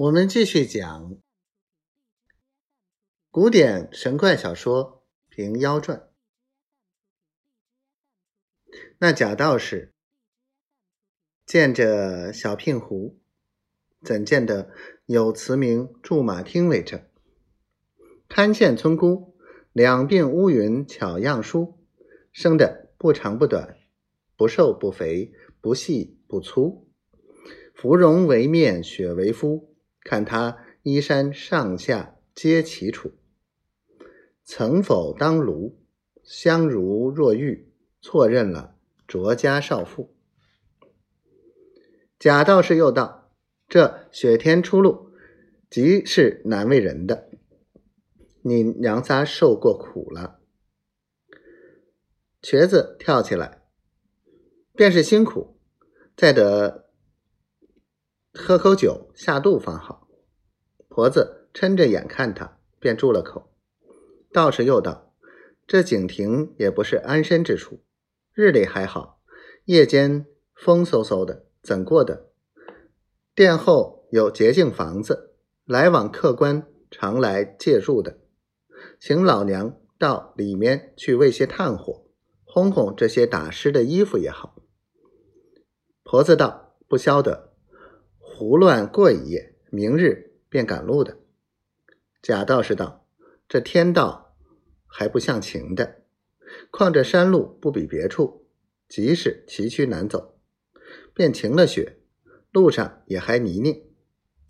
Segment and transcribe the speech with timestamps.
[0.00, 1.18] 我们继续讲
[3.30, 6.08] 古典神怪小说《平妖传》。
[8.96, 9.92] 那贾道士
[11.44, 13.20] 见着小聘狐，
[14.00, 14.70] 怎见得
[15.04, 17.06] 有慈名驻马听为证？
[18.26, 19.36] 潘县村姑，
[19.74, 21.78] 两鬓乌云巧样梳，
[22.32, 23.76] 生得不长不短，
[24.34, 26.88] 不瘦不肥，不细不粗，
[27.74, 29.69] 芙蓉为面，雪为肤。
[30.10, 33.12] 看他衣衫上下皆齐楚，
[34.42, 35.78] 曾否当卢？
[36.24, 38.74] 相如若玉，错认了
[39.06, 40.12] 卓家少妇。
[42.18, 43.30] 贾道士又道
[43.70, 45.12] ：“这雪天出路，
[45.70, 47.28] 极是难为人的。
[48.42, 50.40] 你娘仨受过苦了。”
[52.42, 53.62] 瘸子跳起来，
[54.74, 55.56] 便是辛苦，
[56.16, 56.89] 再得。
[58.32, 60.08] 喝口酒下肚方好。
[60.88, 63.52] 婆子嗔着眼看他，便住了口。
[64.32, 65.12] 道士又道
[65.66, 67.82] ：“这景亭也不是安身之处，
[68.32, 69.20] 日里还好，
[69.64, 72.30] 夜间风嗖嗖的，怎过的？
[73.34, 75.34] 殿后有洁净房子，
[75.64, 78.18] 来往客官常来借住的，
[79.00, 82.06] 请老娘到里面去喂些炭火，
[82.46, 84.56] 烘烘这些打湿的衣服也好。”
[86.04, 87.49] 婆子道：“不消得。”
[88.40, 91.18] 胡乱过一夜，明日便赶路的。
[92.22, 93.06] 贾道士道
[93.46, 94.34] ：“这天道
[94.86, 96.04] 还不像晴的，
[96.70, 98.46] 况这山路不比别处，
[98.88, 100.38] 即使崎岖难走，
[101.12, 101.98] 便晴了雪，
[102.50, 103.84] 路上也还泥泞。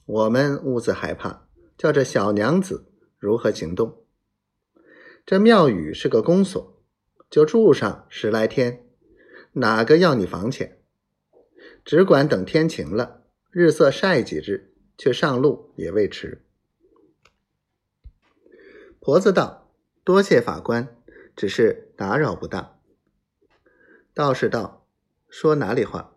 [0.07, 4.05] 我们兀自害怕，叫这小娘子如何行动？
[5.27, 6.81] 这庙宇是个公所，
[7.29, 8.87] 就住上十来天，
[9.55, 10.79] 哪个要你房钱？
[11.85, 13.17] 只管等天晴了。”
[13.53, 16.45] 日色晒几日，却上路也未迟。
[19.01, 19.73] 婆子道
[20.05, 20.97] ：“多谢法官，
[21.35, 22.79] 只是打扰不大。”
[24.15, 24.87] 道士道
[25.29, 26.17] ：“说哪里话？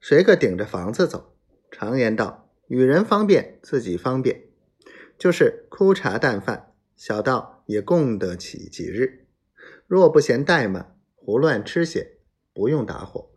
[0.00, 1.36] 谁个顶着房子走？
[1.70, 4.48] 常言道，与人方便，自己方便。
[5.16, 9.28] 就是枯茶淡饭，小道也供得起几日。
[9.86, 12.18] 若不嫌怠慢，胡乱吃些，
[12.52, 13.30] 不用打火。”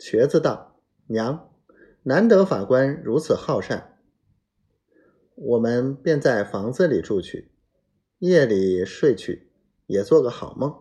[0.00, 1.44] 瘸子道：“娘。”
[2.08, 3.98] 难得法官如此好善，
[5.34, 7.52] 我们便在房子里住去，
[8.16, 9.52] 夜里睡去，
[9.84, 10.74] 也做个好梦。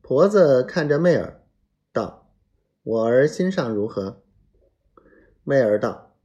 [0.00, 1.44] 婆子看着媚儿，
[1.92, 2.34] 道
[2.82, 4.24] ：“我儿心上如何？”
[5.46, 6.16] 媚儿道：“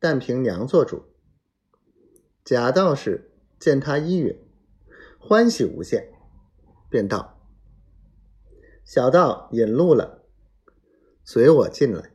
[0.00, 1.04] 但凭娘做主。”
[2.44, 4.36] 贾道士见他依允，
[5.20, 6.12] 欢喜无限，
[6.90, 7.40] 便道
[8.84, 10.24] ：“小道引路了，
[11.22, 12.10] 随我进来。”